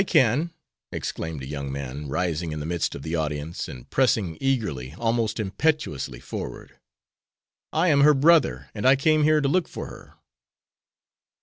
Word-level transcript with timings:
"I 0.01 0.03
can," 0.03 0.49
exclaimed 0.91 1.43
a 1.43 1.47
young 1.47 1.71
man, 1.71 2.07
rising 2.07 2.51
in 2.51 2.59
the 2.59 2.65
midst 2.65 2.95
of 2.95 3.03
the 3.03 3.15
audience, 3.15 3.67
and 3.69 3.87
pressing 3.91 4.35
eagerly, 4.41 4.95
almost 4.97 5.39
impetuously, 5.39 6.19
forward. 6.19 6.79
"I 7.71 7.89
am 7.89 8.01
her 8.01 8.15
brother, 8.15 8.71
and 8.73 8.87
I 8.87 8.95
came 8.95 9.21
here 9.21 9.41
to 9.41 9.47
look 9.47 9.67
for 9.67 9.85
her." 9.89 10.15